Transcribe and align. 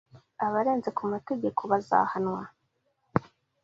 Abarenze 0.45 0.89
ku 0.97 1.03
mategeko 1.13 1.61
bazahanwa. 1.71 2.41